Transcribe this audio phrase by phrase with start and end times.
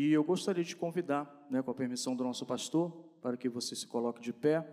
[0.00, 3.76] E eu gostaria de convidar, né, com a permissão do nosso pastor, para que você
[3.76, 4.66] se coloque de pé,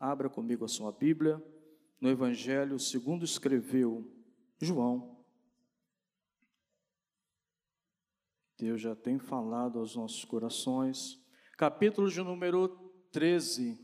[0.00, 1.44] abra comigo a sua Bíblia,
[2.00, 4.10] no Evangelho segundo escreveu
[4.58, 5.22] João.
[8.58, 11.22] Deus já tem falado aos nossos corações.
[11.58, 12.68] Capítulo de número
[13.10, 13.78] 13.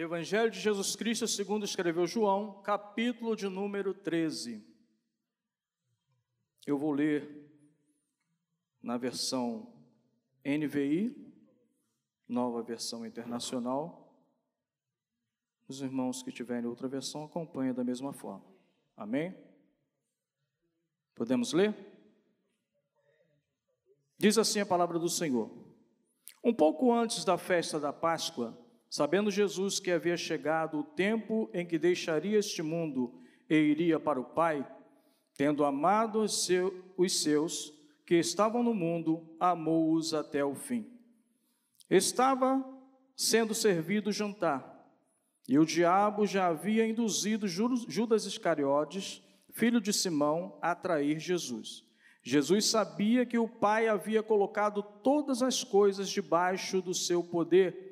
[0.00, 4.64] Evangelho de Jesus Cristo, segundo escreveu João, capítulo de número 13.
[6.64, 7.50] Eu vou ler
[8.80, 9.74] na versão
[10.44, 11.34] NVI,
[12.28, 14.16] nova versão internacional.
[15.66, 18.46] Os irmãos que tiverem outra versão acompanhem da mesma forma.
[18.96, 19.36] Amém?
[21.12, 21.74] Podemos ler?
[24.16, 25.50] Diz assim a palavra do Senhor.
[26.44, 28.56] Um pouco antes da festa da Páscoa,
[28.90, 34.20] Sabendo Jesus que havia chegado o tempo em que deixaria este mundo e iria para
[34.20, 34.66] o Pai,
[35.36, 37.72] tendo amado os seus
[38.06, 40.86] que estavam no mundo, amou-os até o fim.
[41.90, 42.64] Estava
[43.14, 44.86] sendo servido o jantar,
[45.48, 51.84] e o diabo já havia induzido Judas Iscariotes, filho de Simão, a trair Jesus.
[52.22, 57.87] Jesus sabia que o Pai havia colocado todas as coisas debaixo do seu poder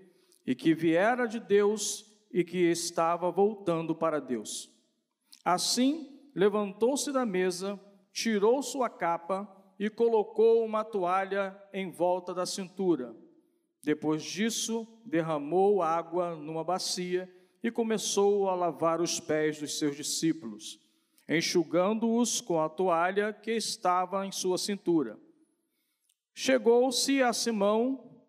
[0.46, 4.70] e que viera de Deus e que estava voltando para Deus.
[5.44, 7.80] Assim, levantou-se da mesa,
[8.12, 13.14] tirou sua capa e colocou uma toalha em volta da cintura.
[13.82, 20.80] Depois disso, derramou água numa bacia e começou a lavar os pés dos seus discípulos,
[21.28, 25.18] enxugando-os com a toalha que estava em sua cintura.
[26.34, 28.22] Chegou-se a Simão,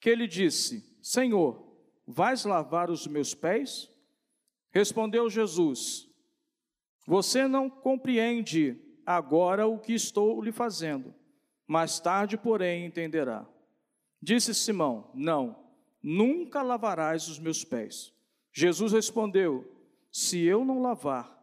[0.00, 1.60] que lhe disse: Senhor,
[2.06, 3.90] vais lavar os meus pés?
[4.70, 6.08] Respondeu Jesus:
[7.06, 11.12] Você não compreende agora o que estou lhe fazendo,
[11.66, 13.44] mais tarde, porém, entenderá.
[14.22, 15.56] Disse Simão: Não,
[16.00, 18.14] nunca lavarás os meus pés.
[18.52, 19.68] Jesus respondeu:
[20.10, 21.36] Se eu não lavar,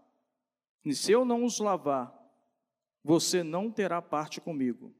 [0.86, 2.18] e se eu não os lavar,
[3.04, 4.96] você não terá parte comigo.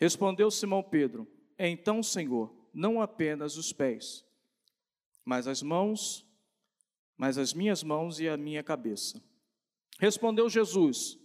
[0.00, 4.24] Respondeu Simão Pedro: Então, Senhor, não apenas os pés,
[5.24, 6.26] mas as mãos,
[7.16, 9.22] mas as minhas mãos e a minha cabeça.
[9.98, 11.18] Respondeu Jesus: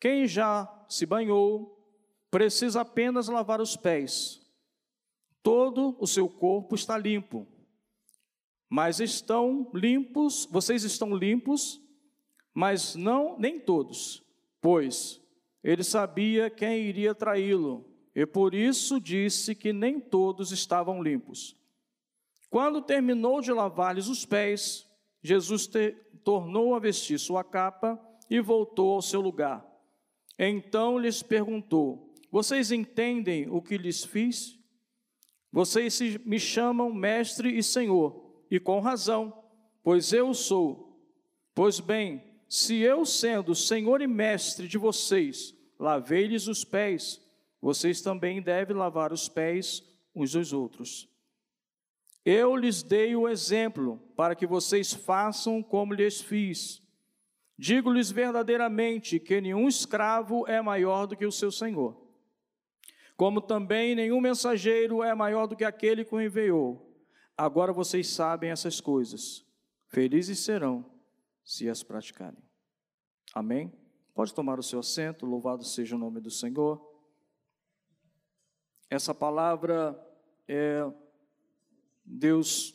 [0.00, 1.80] Quem já se banhou,
[2.30, 4.40] precisa apenas lavar os pés.
[5.42, 7.46] Todo o seu corpo está limpo.
[8.68, 11.80] Mas estão limpos, vocês estão limpos,
[12.54, 14.22] mas não nem todos,
[14.60, 15.20] pois
[15.62, 17.89] ele sabia quem iria traí-lo
[18.20, 21.56] e por isso disse que nem todos estavam limpos.
[22.50, 24.86] Quando terminou de lavar-lhes os pés,
[25.22, 25.66] Jesus
[26.22, 27.98] tornou a vestir sua capa
[28.28, 29.66] e voltou ao seu lugar.
[30.38, 34.54] Então lhes perguntou: Vocês entendem o que lhes fiz?
[35.50, 39.32] Vocês me chamam mestre e senhor, e com razão,
[39.82, 41.02] pois eu sou.
[41.54, 47.18] Pois bem, se eu, sendo senhor e mestre de vocês, lavei-lhes os pés,
[47.60, 49.82] vocês também devem lavar os pés
[50.14, 51.08] uns dos outros.
[52.24, 56.82] Eu lhes dei o exemplo para que vocês façam como lhes fiz.
[57.58, 61.94] Digo-lhes verdadeiramente que nenhum escravo é maior do que o seu senhor,
[63.16, 66.90] como também nenhum mensageiro é maior do que aquele que o enviou.
[67.36, 69.44] Agora vocês sabem essas coisas.
[69.88, 70.90] Felizes serão
[71.44, 72.42] se as praticarem.
[73.34, 73.72] Amém?
[74.14, 76.89] Pode tomar o seu assento, louvado seja o nome do Senhor.
[78.90, 79.96] Essa palavra
[80.48, 80.84] é
[82.04, 82.74] Deus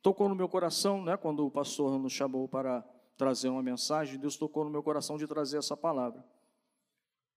[0.00, 2.82] tocou no meu coração, né, quando o pastor nos chamou para
[3.14, 6.24] trazer uma mensagem, Deus tocou no meu coração de trazer essa palavra.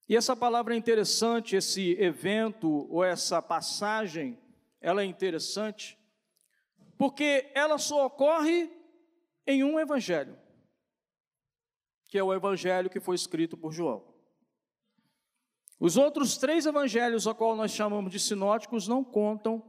[0.08, 4.40] E essa palavra é interessante, esse evento ou essa passagem,
[4.80, 6.00] ela é interessante,
[6.97, 8.72] porque ela só ocorre
[9.46, 10.38] em um evangelho,
[12.07, 14.14] que é o evangelho que foi escrito por João.
[15.85, 19.63] Os outros três evangelhos, a qual nós chamamos de sinóticos, não contam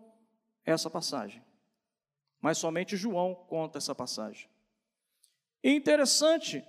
[0.64, 1.44] essa passagem.
[2.40, 4.48] Mas somente João conta essa passagem.
[5.62, 6.64] E interessante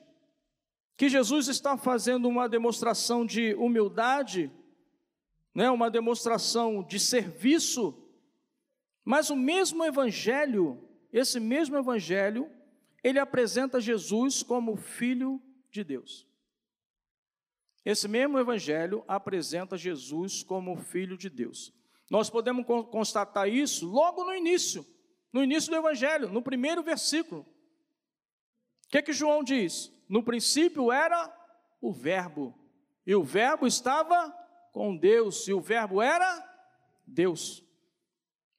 [0.98, 4.52] que Jesus está fazendo uma demonstração de humildade,
[5.56, 7.98] né, uma demonstração de serviço,
[9.06, 10.78] mas o mesmo evangelho,
[11.10, 12.52] esse mesmo evangelho,
[13.02, 15.42] ele apresenta Jesus como filho
[15.72, 16.28] de Deus.
[17.88, 21.74] Esse mesmo evangelho apresenta Jesus como filho de Deus.
[22.10, 24.86] Nós podemos constatar isso logo no início,
[25.32, 27.44] no início do evangelho, no primeiro versículo.
[27.44, 29.90] O que, que João diz?
[30.10, 31.34] No princípio era
[31.80, 32.54] o Verbo,
[33.06, 34.34] e o Verbo estava
[34.74, 36.46] com Deus, e o Verbo era
[37.06, 37.64] Deus.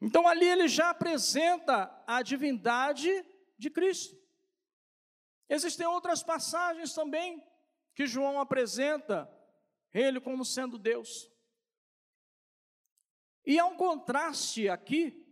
[0.00, 3.10] Então ali ele já apresenta a divindade
[3.58, 4.16] de Cristo.
[5.50, 7.46] Existem outras passagens também
[7.98, 9.28] que João apresenta
[9.92, 11.28] ele como sendo Deus.
[13.44, 15.26] E há um contraste aqui,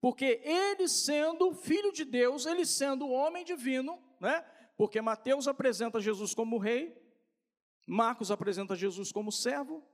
[0.00, 4.40] porque ele sendo filho de Deus, ele sendo homem divino, né?
[4.78, 6.98] Porque Mateus apresenta Jesus como rei,
[7.86, 9.86] Marcos apresenta Jesus como servo,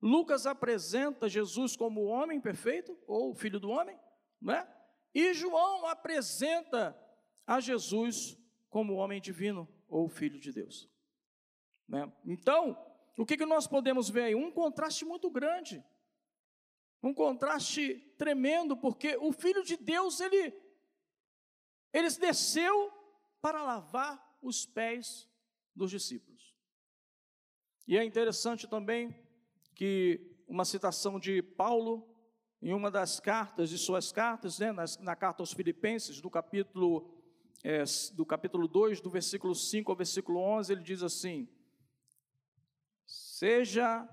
[0.00, 4.00] Lucas apresenta Jesus como homem perfeito, ou filho do homem,
[4.40, 4.66] né?
[5.14, 6.98] E João apresenta
[7.46, 8.34] a Jesus
[8.70, 10.89] como homem divino, ou filho de Deus.
[11.90, 12.10] Né?
[12.24, 12.78] Então,
[13.18, 14.34] o que, que nós podemos ver aí?
[14.34, 15.84] Um contraste muito grande,
[17.02, 20.54] um contraste tremendo, porque o Filho de Deus, ele,
[21.92, 22.92] ele desceu
[23.42, 25.28] para lavar os pés
[25.74, 26.54] dos discípulos.
[27.88, 29.12] E é interessante também
[29.74, 32.06] que uma citação de Paulo,
[32.62, 37.18] em uma das cartas, de suas cartas, né, na, na carta aos Filipenses, do capítulo,
[37.64, 37.82] é,
[38.14, 41.48] do capítulo 2, do versículo 5 ao versículo 11, ele diz assim:
[43.40, 44.06] Seja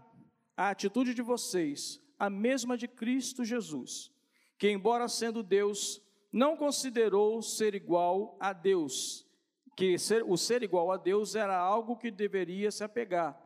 [0.56, 4.09] a atitude de vocês a mesma de Cristo Jesus,
[4.57, 6.01] que, embora sendo Deus,
[6.31, 9.27] não considerou ser igual a Deus,
[9.75, 13.38] que ser, o ser igual a Deus era algo que deveria se apegar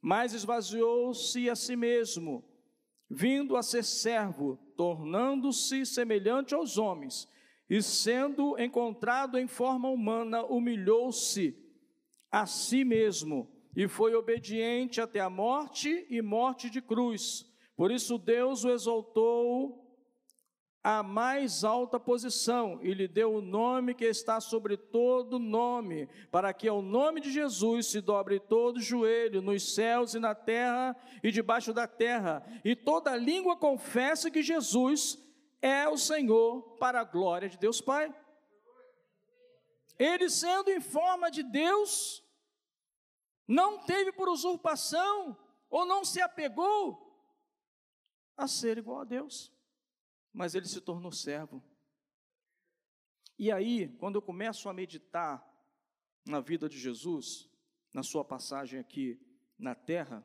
[0.00, 2.44] mas esvaziou-se a si mesmo,
[3.10, 7.28] vindo a ser servo, tornando-se semelhante aos homens,
[7.68, 11.56] e sendo encontrado em forma humana, humilhou-se
[12.30, 17.44] a si mesmo, e foi obediente até a morte e morte de cruz.
[17.76, 19.86] Por isso Deus o exaltou
[20.82, 26.54] a mais alta posição e lhe deu o nome que está sobre todo nome, para
[26.54, 31.30] que ao nome de Jesus se dobre todo joelho nos céus e na terra e
[31.30, 35.18] debaixo da terra, e toda língua confesse que Jesus
[35.60, 38.14] é o Senhor para a glória de Deus Pai.
[39.98, 42.22] Ele sendo em forma de Deus,
[43.46, 45.36] não teve por usurpação
[45.70, 47.04] ou não se apegou
[48.36, 49.54] a ser igual a Deus
[50.36, 51.64] mas ele se tornou servo.
[53.38, 55.42] E aí, quando eu começo a meditar
[56.26, 57.48] na vida de Jesus,
[57.90, 59.18] na sua passagem aqui
[59.58, 60.22] na terra,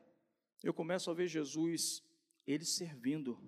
[0.62, 2.04] eu começo a ver Jesus,
[2.46, 3.42] ele servindo.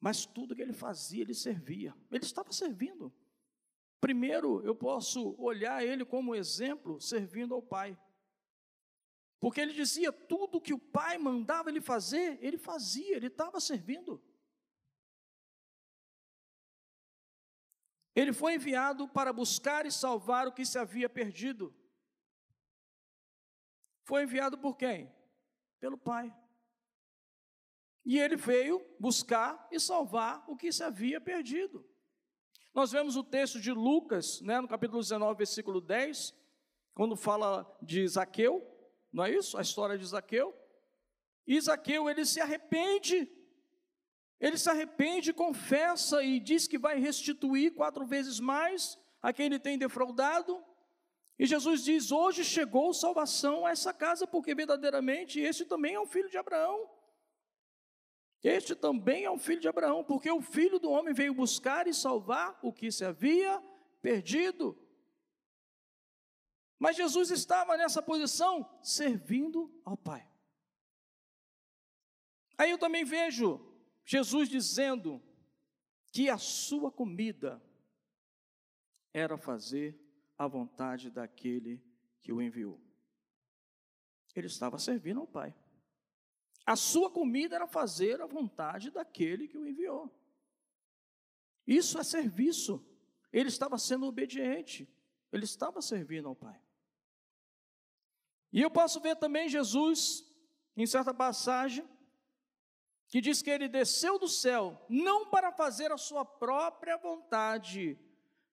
[0.00, 1.96] Mas tudo que ele fazia, ele servia.
[2.10, 3.14] Ele estava servindo.
[4.00, 7.98] Primeiro, eu posso olhar ele como exemplo, servindo ao Pai.
[9.40, 14.22] Porque ele dizia tudo que o Pai mandava ele fazer, ele fazia, ele estava servindo.
[18.14, 21.72] Ele foi enviado para buscar e salvar o que se havia perdido.
[24.04, 25.12] Foi enviado por quem?
[25.78, 26.34] Pelo Pai.
[28.04, 31.88] E ele veio buscar e salvar o que se havia perdido.
[32.78, 36.32] Nós vemos o texto de Lucas, né, no capítulo 19, versículo 10,
[36.94, 38.64] quando fala de Zaqueu,
[39.12, 39.58] não é isso?
[39.58, 40.56] A história de Zaqueu.
[41.44, 43.28] E Zaqueu, ele se arrepende
[44.38, 49.58] ele se arrepende, confessa e diz que vai restituir quatro vezes mais a quem ele
[49.58, 50.64] tem defraudado.
[51.36, 56.06] E Jesus diz: Hoje chegou salvação a essa casa, porque verdadeiramente este também é um
[56.06, 56.88] filho de Abraão.
[58.42, 61.94] Este também é um filho de Abraão, porque o filho do homem veio buscar e
[61.94, 63.60] salvar o que se havia
[64.00, 64.78] perdido.
[66.78, 70.28] Mas Jesus estava nessa posição, servindo ao Pai.
[72.56, 73.60] Aí eu também vejo
[74.04, 75.22] Jesus dizendo
[76.12, 77.62] que a sua comida
[79.12, 79.98] era fazer
[80.36, 81.82] a vontade daquele
[82.22, 82.80] que o enviou.
[84.34, 85.54] Ele estava servindo ao Pai.
[86.68, 90.14] A sua comida era fazer a vontade daquele que o enviou.
[91.66, 92.86] Isso é serviço.
[93.32, 94.86] Ele estava sendo obediente.
[95.32, 96.62] Ele estava servindo ao Pai.
[98.52, 100.30] E eu posso ver também Jesus,
[100.76, 101.88] em certa passagem,
[103.06, 107.98] que diz que ele desceu do céu não para fazer a sua própria vontade,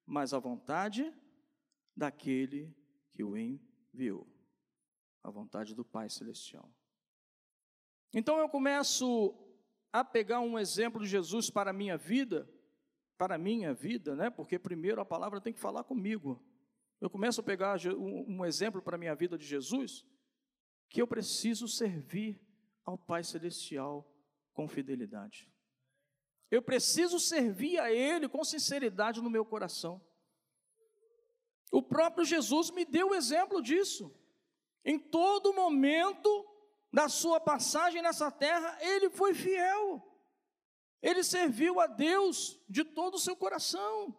[0.05, 1.13] mas a vontade
[1.93, 2.73] daquele
[3.11, 4.25] que o enviou,
[5.21, 6.73] a vontade do Pai Celestial.
[8.17, 9.35] Então eu começo
[9.91, 12.49] a pegar um exemplo de Jesus para a minha vida,
[13.17, 14.29] para a minha vida, né?
[14.29, 16.41] Porque primeiro a palavra tem que falar comigo.
[17.01, 20.05] Eu começo a pegar um exemplo para a minha vida de Jesus,
[20.87, 22.41] que eu preciso servir
[22.85, 24.09] ao Pai Celestial
[24.53, 25.51] com fidelidade.
[26.49, 30.01] Eu preciso servir a Ele com sinceridade no meu coração.
[31.69, 34.17] O próprio Jesus me deu o exemplo disso.
[34.85, 36.54] Em todo momento
[36.95, 40.01] da sua passagem nessa terra, ele foi fiel.
[41.01, 44.17] Ele serviu a Deus de todo o seu coração.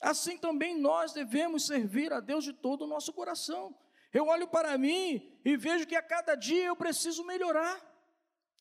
[0.00, 3.76] Assim também nós devemos servir a Deus de todo o nosso coração.
[4.12, 7.76] Eu olho para mim e vejo que a cada dia eu preciso melhorar.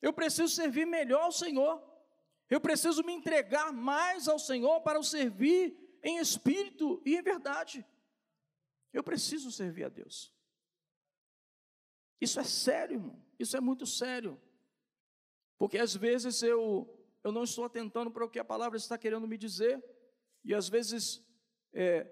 [0.01, 1.79] Eu preciso servir melhor ao Senhor.
[2.49, 7.85] Eu preciso me entregar mais ao Senhor para o servir em espírito e em verdade.
[8.91, 10.35] Eu preciso servir a Deus.
[12.19, 13.21] Isso é sério, irmão.
[13.37, 14.39] Isso é muito sério.
[15.57, 16.87] Porque às vezes eu,
[17.23, 19.83] eu não estou atentando para o que a palavra está querendo me dizer,
[20.43, 21.23] e às vezes
[21.73, 22.07] é,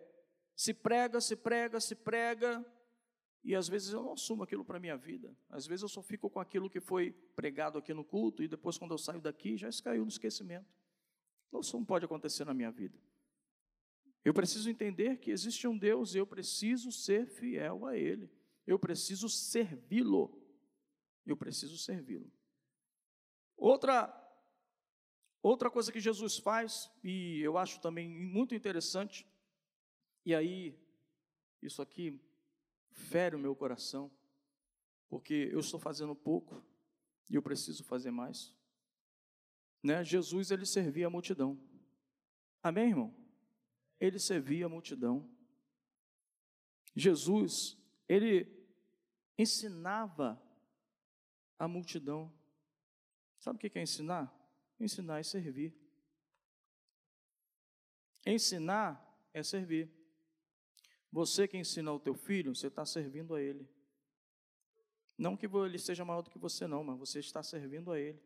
[0.55, 2.65] se prega, se prega, se prega,
[3.43, 5.35] e às vezes eu não assumo aquilo para a minha vida.
[5.49, 8.77] Às vezes eu só fico com aquilo que foi pregado aqui no culto, e depois,
[8.77, 10.67] quando eu saio daqui, já caiu no esquecimento.
[11.59, 12.97] Isso não pode acontecer na minha vida.
[14.25, 18.31] Eu preciso entender que existe um Deus e eu preciso ser fiel a Ele.
[18.65, 20.41] Eu preciso servi-lo.
[21.25, 22.31] Eu preciso servi-lo.
[23.55, 24.19] Outra
[25.41, 29.27] outra coisa que Jesus faz e eu acho também muito interessante,
[30.25, 30.79] e aí
[31.61, 32.17] isso aqui
[32.91, 34.09] fere o meu coração,
[35.09, 36.65] porque eu estou fazendo pouco
[37.29, 38.55] e eu preciso fazer mais.
[39.81, 40.03] Né?
[40.03, 41.59] Jesus ele servia a multidão.
[42.61, 43.13] Amém, irmão?
[43.99, 45.29] Ele servia a multidão.
[46.95, 47.77] Jesus,
[48.13, 48.47] ele
[49.37, 50.41] ensinava
[51.57, 52.31] a multidão.
[53.39, 54.31] Sabe o que é ensinar?
[54.79, 55.75] Ensinar é servir.
[58.25, 59.01] Ensinar
[59.33, 59.91] é servir.
[61.11, 63.67] Você que ensina o teu filho, você está servindo a ele.
[65.17, 68.21] Não que ele seja maior do que você, não, mas você está servindo a ele.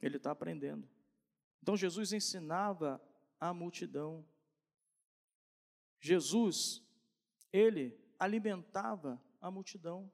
[0.00, 0.88] Ele está aprendendo.
[1.60, 3.00] Então Jesus ensinava
[3.38, 4.26] a multidão.
[6.00, 6.82] Jesus,
[7.52, 10.10] ele alimentava a multidão.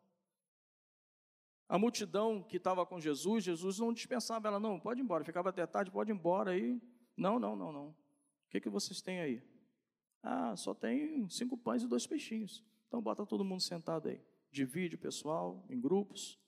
[1.68, 5.50] A multidão que estava com Jesus, Jesus não dispensava ela, não, pode ir embora, ficava
[5.50, 6.80] até tarde, pode ir embora aí.
[7.14, 7.88] Não, não, não, não.
[7.88, 9.42] O que, que vocês têm aí?
[10.22, 12.64] Ah, só tem cinco pães e dois peixinhos.
[12.86, 14.20] Então bota todo mundo sentado aí.
[14.50, 16.40] Divide o pessoal em grupos.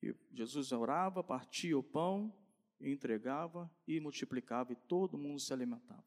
[0.00, 2.32] E Jesus orava, partia o pão,
[2.80, 6.04] entregava e multiplicava, e todo mundo se alimentava.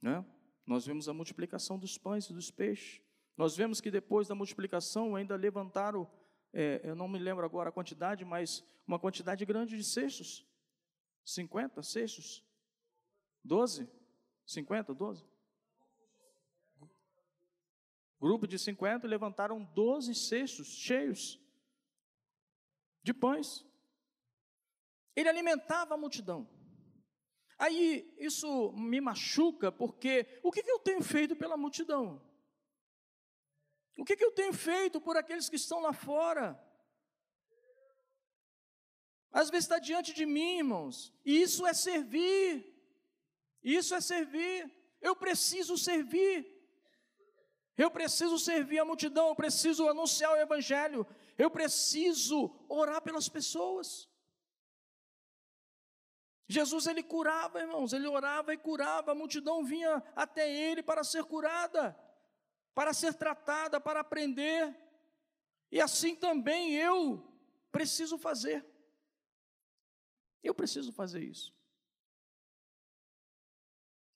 [0.00, 0.24] Né?
[0.66, 3.02] Nós vemos a multiplicação dos pães e dos peixes.
[3.40, 6.06] Nós vemos que depois da multiplicação ainda levantaram,
[6.52, 10.46] é, eu não me lembro agora a quantidade, mas uma quantidade grande de cestos.
[11.24, 12.44] 50 cestos?
[13.42, 13.88] 12?
[14.44, 15.26] 50, 12?
[18.20, 21.40] Grupo de 50 levantaram 12 cestos cheios
[23.02, 23.64] de pães.
[25.16, 26.46] Ele alimentava a multidão.
[27.58, 32.28] Aí isso me machuca, porque o que, que eu tenho feito pela multidão?
[33.96, 36.58] O que, que eu tenho feito por aqueles que estão lá fora?
[39.32, 42.66] Às vezes está diante de mim, irmãos, e isso é servir.
[43.62, 44.70] Isso é servir.
[45.00, 46.60] Eu preciso servir.
[47.76, 51.06] Eu preciso servir a multidão, eu preciso anunciar o Evangelho,
[51.38, 54.06] eu preciso orar pelas pessoas.
[56.46, 61.24] Jesus ele curava, irmãos, ele orava e curava, a multidão vinha até ele para ser
[61.24, 61.98] curada
[62.74, 64.76] para ser tratada, para aprender.
[65.70, 67.26] E assim também eu
[67.70, 68.64] preciso fazer.
[70.42, 71.54] Eu preciso fazer isso.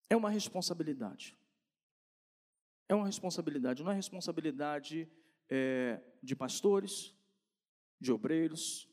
[0.09, 1.37] É uma responsabilidade.
[2.89, 5.11] É uma responsabilidade, não é responsabilidade
[5.49, 7.15] é, de pastores,
[7.99, 8.89] de obreiros,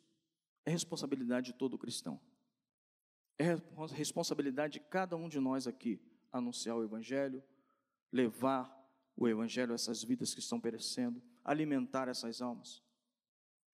[0.66, 2.20] é responsabilidade de todo cristão.
[3.38, 3.58] É
[3.94, 6.00] responsabilidade de cada um de nós aqui
[6.32, 7.44] anunciar o Evangelho,
[8.12, 8.81] levar
[9.24, 12.82] o Evangelho a essas vidas que estão perecendo, alimentar essas almas.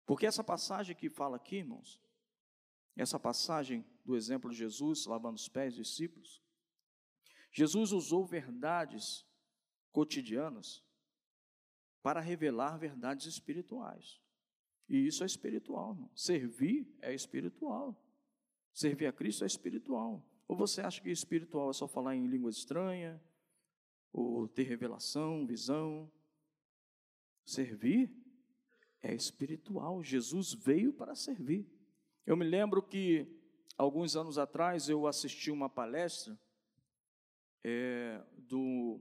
[0.06, 2.00] Porque essa passagem que fala aqui, irmãos,
[2.96, 6.42] essa passagem do exemplo de Jesus lavando os pés dos discípulos,
[7.52, 9.26] Jesus usou verdades
[9.92, 10.82] cotidianas
[12.02, 14.20] para revelar verdades espirituais.
[14.88, 16.10] E isso é espiritual, irmão.
[16.14, 18.02] Servir é espiritual.
[18.72, 20.26] Servir a Cristo é espiritual.
[20.48, 23.22] Ou você acha que espiritual é só falar em língua estranha,
[24.14, 26.08] ou ter revelação, visão.
[27.44, 28.14] Servir
[29.02, 30.04] é espiritual.
[30.04, 31.66] Jesus veio para servir.
[32.24, 33.26] Eu me lembro que
[33.76, 36.38] alguns anos atrás eu assisti uma palestra
[37.64, 39.00] é, do.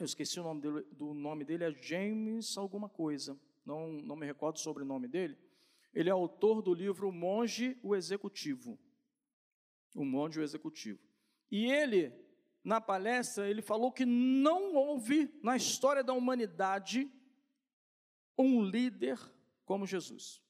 [0.00, 4.26] Eu esqueci o nome dele, do nome dele, é James alguma coisa, não, não me
[4.26, 5.38] recordo sobre o nome dele.
[5.94, 8.76] Ele é autor do livro Monge o Executivo.
[9.94, 10.98] O Monge o Executivo.
[11.48, 12.23] E ele
[12.64, 17.12] na palestra, ele falou que não houve na história da humanidade
[18.38, 19.20] um líder
[19.66, 20.42] como Jesus.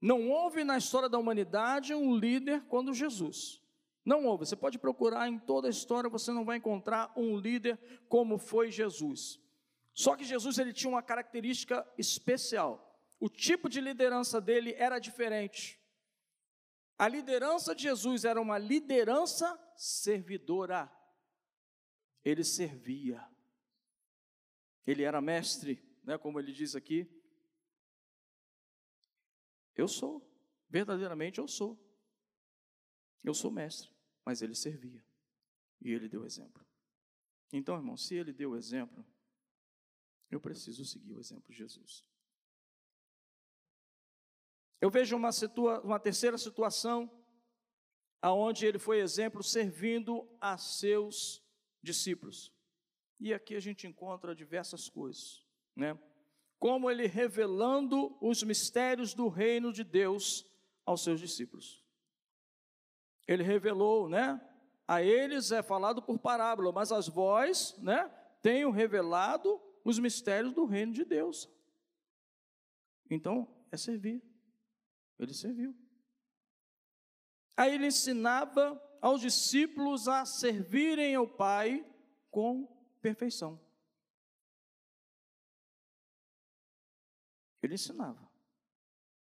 [0.00, 3.62] Não houve na história da humanidade um líder como Jesus.
[4.04, 4.46] Não houve.
[4.46, 7.78] Você pode procurar em toda a história, você não vai encontrar um líder
[8.08, 9.38] como foi Jesus.
[9.92, 12.98] Só que Jesus ele tinha uma característica especial.
[13.18, 15.79] O tipo de liderança dele era diferente.
[17.00, 20.92] A liderança de Jesus era uma liderança servidora.
[22.22, 23.26] Ele servia.
[24.86, 27.10] Ele era mestre, né, como ele diz aqui.
[29.74, 30.30] Eu sou,
[30.68, 31.82] verdadeiramente eu sou.
[33.24, 33.90] Eu sou mestre,
[34.22, 35.02] mas ele servia.
[35.80, 36.66] E ele deu exemplo.
[37.50, 39.06] Então, irmão, se ele deu exemplo,
[40.30, 42.04] eu preciso seguir o exemplo de Jesus.
[44.80, 47.10] Eu vejo uma, situa uma terceira situação,
[48.22, 51.42] aonde ele foi exemplo servindo a seus
[51.82, 52.52] discípulos.
[53.18, 55.44] E aqui a gente encontra diversas coisas,
[55.76, 55.98] né?
[56.58, 60.46] Como ele revelando os mistérios do reino de Deus
[60.84, 61.84] aos seus discípulos.
[63.26, 64.40] Ele revelou, né?
[64.86, 68.10] A eles é falado por parábola, mas as vós, né,
[68.42, 71.48] tenho revelado os mistérios do reino de Deus.
[73.08, 74.20] Então, é servir.
[75.20, 75.76] Ele serviu.
[77.56, 81.84] Aí ele ensinava aos discípulos a servirem ao Pai
[82.30, 82.66] com
[83.02, 83.60] perfeição.
[87.62, 88.30] Ele ensinava.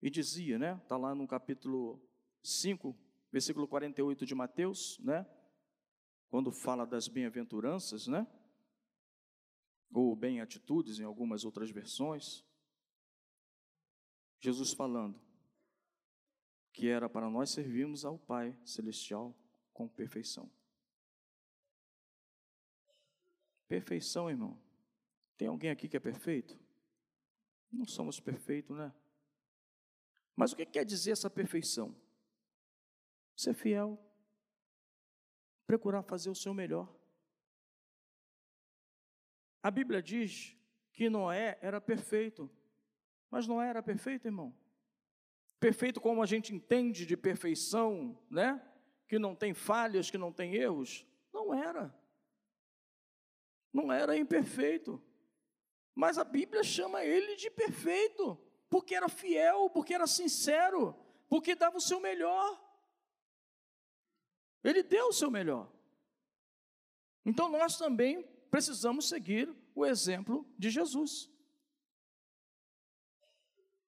[0.02, 0.76] E dizia, né?
[0.82, 2.02] Está lá no capítulo
[2.42, 2.94] 5,
[3.30, 5.24] versículo 48 de Mateus, né?
[6.28, 8.26] Quando fala das bem-aventuranças, né?
[9.92, 12.44] Ou bem-atitudes em algumas outras versões.
[14.40, 15.23] Jesus falando:
[16.74, 19.32] que era para nós servirmos ao Pai Celestial
[19.72, 20.50] com perfeição.
[23.68, 24.60] Perfeição, irmão.
[25.36, 26.58] Tem alguém aqui que é perfeito?
[27.70, 28.92] Não somos perfeitos, né?
[30.34, 31.94] Mas o que quer dizer essa perfeição?
[33.36, 33.96] Ser fiel,
[35.68, 36.92] procurar fazer o seu melhor.
[39.62, 40.56] A Bíblia diz
[40.92, 42.50] que Noé era perfeito,
[43.30, 44.63] mas Noé era perfeito, irmão
[45.64, 48.62] perfeito como a gente entende de perfeição, né?
[49.08, 51.06] Que não tem falhas, que não tem erros.
[51.32, 51.98] Não era.
[53.72, 55.02] Não era imperfeito.
[55.94, 60.94] Mas a Bíblia chama ele de perfeito, porque era fiel, porque era sincero,
[61.30, 62.62] porque dava o seu melhor.
[64.62, 65.72] Ele deu o seu melhor.
[67.24, 71.30] Então nós também precisamos seguir o exemplo de Jesus.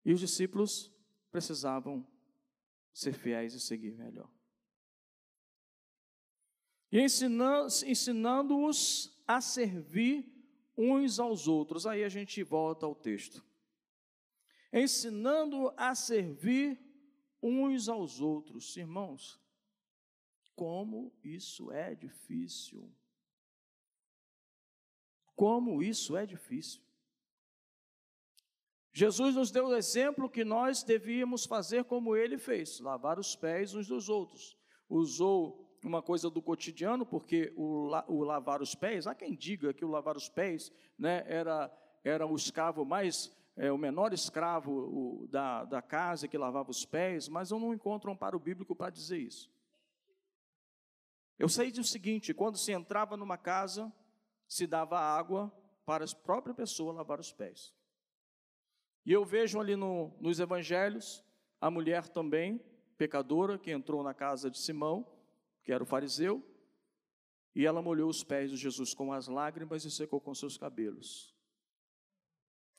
[0.07, 0.96] E os discípulos
[1.37, 2.07] precisavam
[2.95, 4.33] ser fiéis e seguir melhor.
[6.91, 10.27] E ensinando-os a servir
[10.75, 11.87] uns aos outros.
[11.87, 13.45] Aí a gente volta ao texto.
[14.73, 16.81] Ensinando a servir
[17.43, 18.75] uns aos outros.
[18.79, 19.39] Irmãos,
[20.55, 22.91] como isso é difícil.
[25.35, 26.81] Como isso é difícil.
[28.99, 33.75] Jesus nos deu o exemplo que nós devíamos fazer como ele fez, lavar os pés
[33.75, 34.57] uns dos outros.
[34.89, 39.85] Usou uma coisa do cotidiano, porque o, o lavar os pés, há quem diga que
[39.85, 41.71] o lavar os pés né, era,
[42.03, 46.87] era o escravo mais, é, o menor escravo o, da, da casa que lavava os
[46.87, 49.53] pés, mas eu não encontro um amparo bíblico para dizer isso.
[51.39, 53.93] Eu sei do seguinte: quando se entrava numa casa,
[54.49, 55.53] se dava água
[55.85, 57.77] para a própria pessoa lavar os pés.
[59.07, 61.25] E eu vejo ali no, nos evangelhos
[61.61, 62.61] a mulher também,
[62.99, 65.07] pecadora, que entrou na casa de Simão,
[65.63, 66.45] que era o fariseu,
[67.55, 71.33] e ela molhou os pés de Jesus com as lágrimas e secou com seus cabelos.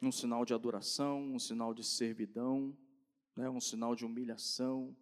[0.02, 2.78] Um sinal de adoração, um sinal de servidão,
[3.34, 4.94] né, um sinal de humilhação.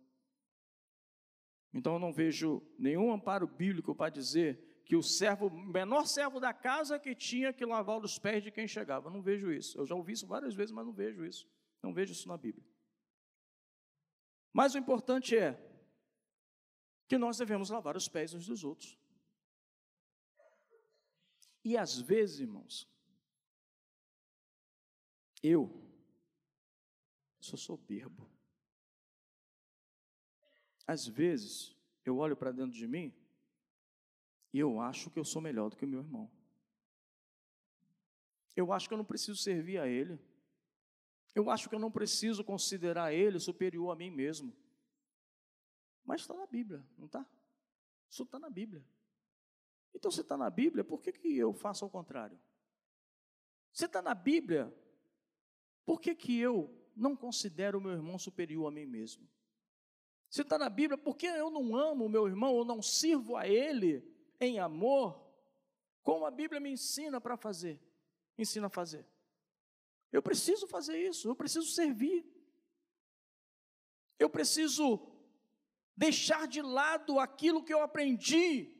[1.73, 6.53] Então eu não vejo nenhum amparo bíblico para dizer que o servo, menor servo da
[6.53, 9.09] casa que tinha que lavar os pés de quem chegava.
[9.09, 9.77] Não vejo isso.
[9.79, 11.49] Eu já ouvi isso várias vezes, mas não vejo isso.
[11.81, 12.63] Não vejo isso na Bíblia.
[14.53, 15.59] Mas o importante é
[17.07, 18.97] que nós devemos lavar os pés uns dos outros.
[21.63, 22.87] E às vezes, irmãos,
[25.41, 25.83] eu
[27.39, 28.29] sou soberbo.
[30.85, 33.11] Às vezes, eu olho para dentro de mim
[34.59, 36.29] eu acho que eu sou melhor do que o meu irmão.
[38.55, 40.19] Eu acho que eu não preciso servir a ele.
[41.33, 44.55] Eu acho que eu não preciso considerar ele superior a mim mesmo.
[46.05, 47.25] Mas está na Bíblia, não está?
[48.09, 48.83] Isso está na Bíblia.
[49.93, 52.39] Então, se está na Bíblia, por que, que eu faço ao contrário?
[53.73, 54.73] Se está na Bíblia,
[55.85, 59.27] por que, que eu não considero o meu irmão superior a mim mesmo?
[60.29, 63.35] Se está na Bíblia, por que eu não amo o meu irmão ou não sirvo
[63.35, 64.14] a ele
[64.45, 65.21] em amor,
[66.03, 67.81] como a Bíblia me ensina para fazer?
[68.37, 69.05] Ensina a fazer.
[70.11, 72.25] Eu preciso fazer isso, eu preciso servir.
[74.17, 75.11] Eu preciso
[75.95, 78.73] deixar de lado aquilo que eu aprendi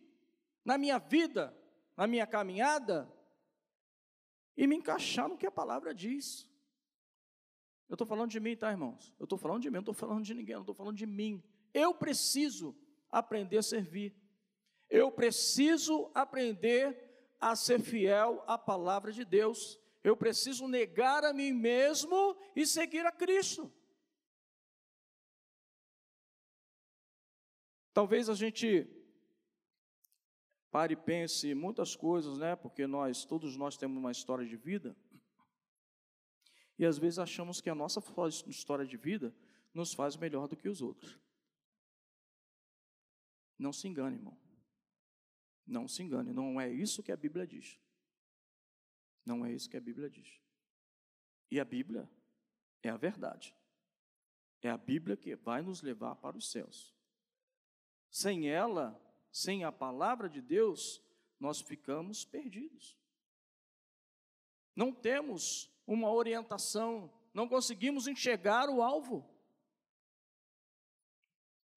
[0.63, 1.55] na minha vida,
[1.95, 3.11] na minha caminhada,
[4.57, 6.49] e me encaixar no que a palavra diz.
[7.87, 9.13] Eu estou falando de mim, tá, irmãos?
[9.19, 11.43] Eu estou falando de mim, não estou falando de ninguém, não estou falando de mim.
[11.73, 12.75] Eu preciso
[13.11, 14.15] aprender a servir.
[14.89, 17.03] Eu preciso aprender
[17.39, 19.79] a ser fiel à palavra de Deus.
[20.03, 23.71] Eu preciso negar a mim mesmo e seguir a Cristo.
[27.93, 28.87] Talvez a gente
[30.69, 32.55] pare e pense muitas coisas, né?
[32.55, 34.95] Porque nós, todos nós temos uma história de vida.
[36.77, 38.03] E às vezes achamos que a nossa
[38.47, 39.33] história de vida
[39.73, 41.17] nos faz melhor do que os outros.
[43.57, 44.44] Não se engane, irmão.
[45.65, 47.79] Não se engane, não é isso que a Bíblia diz.
[49.25, 50.39] Não é isso que a Bíblia diz.
[51.49, 52.09] E a Bíblia
[52.83, 53.55] é a verdade.
[54.61, 56.93] É a Bíblia que vai nos levar para os céus.
[58.09, 58.99] Sem ela,
[59.31, 61.01] sem a palavra de Deus,
[61.39, 62.97] nós ficamos perdidos.
[64.75, 69.27] Não temos uma orientação, não conseguimos enxergar o alvo.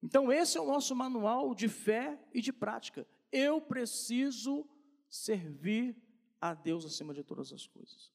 [0.03, 3.07] Então, esse é o nosso manual de fé e de prática.
[3.31, 4.67] Eu preciso
[5.09, 5.97] servir
[6.41, 8.13] a Deus acima de todas as coisas.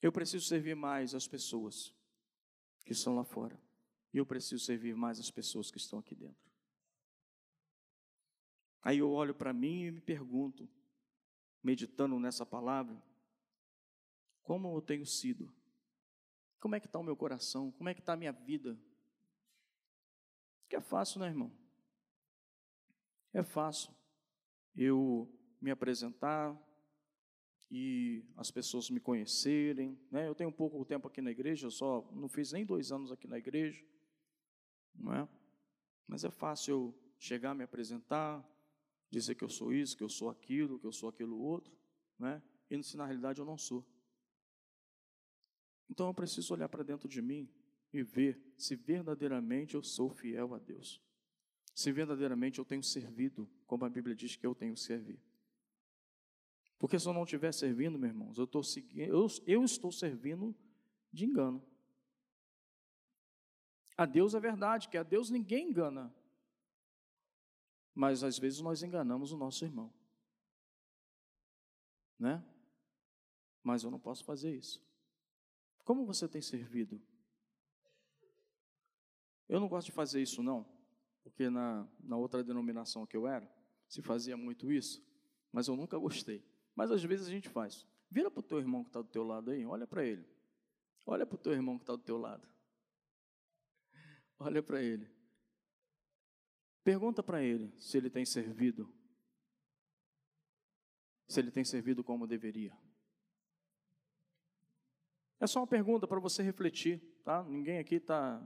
[0.00, 1.94] Eu preciso servir mais as pessoas
[2.84, 3.58] que estão lá fora.
[4.12, 6.44] E eu preciso servir mais as pessoas que estão aqui dentro.
[8.82, 10.68] Aí eu olho para mim e me pergunto,
[11.62, 13.02] meditando nessa palavra,
[14.42, 15.52] como eu tenho sido?
[16.60, 17.72] Como é que está o meu coração?
[17.72, 18.78] Como é que está a minha vida?
[20.68, 21.50] Que é fácil, né, irmão?
[23.34, 23.92] É fácil
[24.76, 25.28] eu
[25.60, 26.56] me apresentar
[27.68, 30.28] e as pessoas me conhecerem, né?
[30.28, 33.26] Eu tenho pouco tempo aqui na igreja, eu só não fiz nem dois anos aqui
[33.26, 33.84] na igreja,
[34.94, 35.28] não é?
[36.06, 38.48] Mas é fácil eu chegar, me apresentar,
[39.10, 41.76] dizer que eu sou isso, que eu sou aquilo, que eu sou aquilo outro,
[42.16, 42.40] né?
[42.70, 43.84] E se na realidade eu não sou.
[45.90, 47.50] Então eu preciso olhar para dentro de mim
[47.92, 51.02] e ver se verdadeiramente eu sou fiel a Deus.
[51.74, 55.22] Se verdadeiramente eu tenho servido como a Bíblia diz que eu tenho servido.
[56.78, 58.48] Porque se eu não estiver servindo, meus irmãos, eu,
[58.96, 60.54] eu, eu estou servindo
[61.12, 61.64] de engano.
[63.96, 66.14] A Deus é verdade, que a Deus ninguém engana
[67.94, 69.92] mas às vezes nós enganamos o nosso irmão.
[72.18, 72.44] Né?
[73.62, 74.84] Mas eu não posso fazer isso.
[75.84, 77.00] Como você tem servido?
[79.48, 80.66] Eu não gosto de fazer isso, não,
[81.24, 83.50] porque na, na outra denominação que eu era,
[83.88, 85.02] se fazia muito isso,
[85.50, 86.44] mas eu nunca gostei.
[86.76, 87.86] Mas às vezes a gente faz.
[88.10, 90.24] Vira para o teu irmão que está do teu lado aí, olha para ele.
[91.06, 92.46] Olha para o teu irmão que está do teu lado.
[94.38, 95.10] Olha para ele.
[96.82, 98.92] Pergunta para ele se ele tem servido.
[101.26, 102.76] Se ele tem servido como deveria.
[105.40, 107.42] É só uma pergunta para você refletir, tá?
[107.44, 108.40] Ninguém aqui está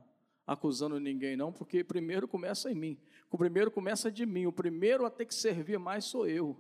[0.49, 2.99] acusando ninguém, não, porque primeiro começa em mim.
[3.31, 4.47] O primeiro começa de mim.
[4.47, 6.59] O primeiro a ter que servir mais sou eu.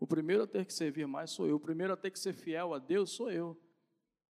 [0.00, 1.54] O primeiro a ter que servir mais sou eu.
[1.54, 3.56] O primeiro a ter que ser fiel a Deus sou eu.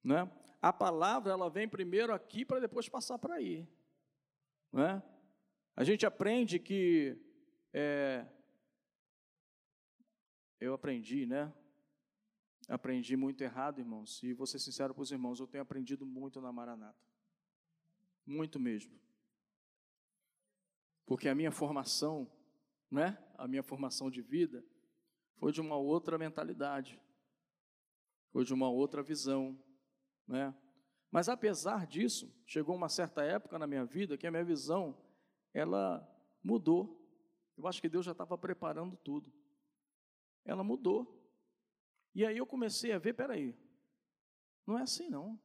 [0.04, 0.30] Né?
[0.60, 3.66] A palavra ela vem primeiro aqui para depois passar para aí.
[4.70, 5.02] Né?
[5.74, 7.16] A gente aprende que
[7.72, 8.26] é,
[10.60, 11.50] eu aprendi, né?
[12.68, 14.22] Aprendi muito errado, irmãos.
[14.22, 17.09] E vou ser sincero para os irmãos, eu tenho aprendido muito na Maranata.
[18.26, 18.98] Muito mesmo.
[21.06, 22.30] Porque a minha formação,
[22.90, 23.18] né?
[23.36, 24.64] A minha formação de vida
[25.36, 27.00] foi de uma outra mentalidade.
[28.30, 29.58] Foi de uma outra visão,
[30.26, 30.54] né?
[31.10, 34.96] Mas apesar disso, chegou uma certa época na minha vida que a minha visão
[35.52, 36.06] ela
[36.42, 36.96] mudou.
[37.56, 39.32] Eu acho que Deus já estava preparando tudo.
[40.44, 41.20] Ela mudou.
[42.14, 43.56] E aí eu comecei a ver, peraí,
[44.66, 45.38] não é assim não.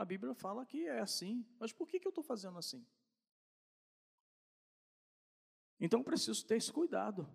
[0.00, 2.82] A Bíblia fala que é assim, mas por que, eu estou fazendo assim?
[5.78, 7.28] Então preciso ter esse cuidado.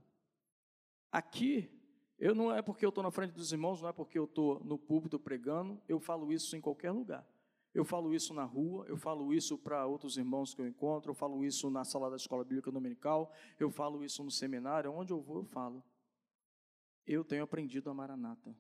[1.11, 1.69] Aqui,
[2.17, 4.63] eu não é porque eu estou na frente dos irmãos, não é porque eu estou
[4.63, 7.23] no púlpito pregando, eu falo isso em qualquer lugar.
[7.71, 11.15] Eu falo isso na rua, eu falo isso para outros irmãos que eu encontro, eu
[11.15, 15.21] falo isso na sala da escola bíblica dominical, eu falo isso no seminário, onde eu
[15.21, 15.83] vou eu falo.
[17.05, 18.57] Eu tenho aprendido a Maranata.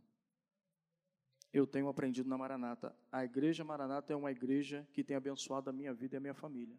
[1.55, 2.93] Eu tenho aprendido na Maranata.
[3.09, 6.33] A igreja Maranata é uma igreja que tem abençoado a minha vida e a minha
[6.33, 6.77] família.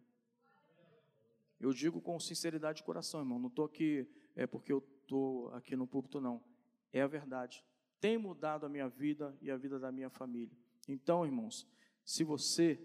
[1.59, 3.39] Eu digo com sinceridade de coração, irmão.
[3.39, 6.45] Não estou aqui é porque eu estou aqui no púlpito, não.
[6.93, 7.65] É a verdade.
[8.03, 10.55] Tem mudado a minha vida e a vida da minha família.
[10.87, 11.67] Então, irmãos,
[12.05, 12.79] se você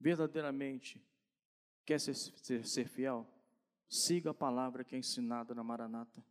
[0.00, 1.00] verdadeiramente
[1.84, 3.24] quer ser, ser, ser fiel,
[3.88, 6.24] siga a palavra que é ensinada na Maranata.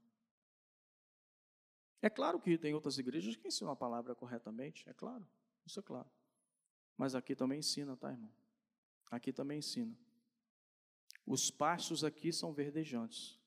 [2.02, 5.26] É claro que tem outras igrejas que ensinam a palavra corretamente, é claro,
[5.66, 6.10] isso é claro.
[6.98, 8.32] Mas aqui também ensina, tá, irmão?
[9.10, 9.96] Aqui também ensina.
[11.26, 13.40] Os pastos aqui são verdejantes.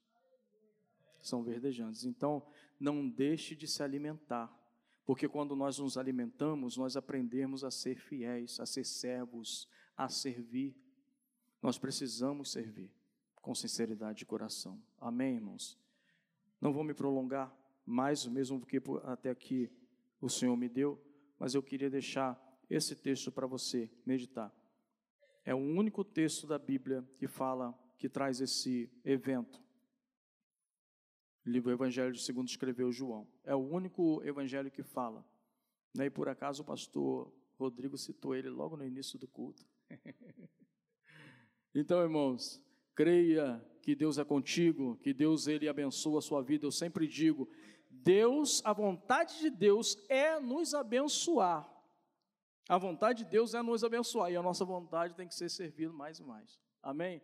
[1.21, 2.05] São verdejantes.
[2.05, 2.47] Então,
[2.79, 4.53] não deixe de se alimentar.
[5.05, 10.77] Porque quando nós nos alimentamos, nós aprendemos a ser fiéis, a ser servos, a servir.
[11.61, 12.90] Nós precisamos servir
[13.37, 14.83] com sinceridade de coração.
[15.01, 15.79] Amém, irmãos?
[16.61, 19.70] Não vou me prolongar mais, mesmo porque até aqui
[20.20, 21.01] o Senhor me deu,
[21.38, 24.53] mas eu queria deixar esse texto para você meditar.
[25.44, 29.62] É o único texto da Bíblia que fala, que traz esse evento.
[31.44, 33.29] O livro Evangelho de segundo escreveu João.
[33.44, 35.25] É o único evangelho que fala.
[35.94, 36.07] Né?
[36.07, 39.66] E por acaso o pastor Rodrigo citou ele logo no início do culto.
[41.75, 42.62] então, irmãos,
[42.94, 46.64] creia que Deus é contigo, que Deus ele abençoa a sua vida.
[46.64, 47.47] Eu sempre digo,
[48.05, 51.67] Deus, a vontade de Deus é nos abençoar.
[52.69, 55.93] A vontade de Deus é nos abençoar e a nossa vontade tem que ser servida
[55.93, 56.61] mais e mais.
[56.83, 57.23] Amém?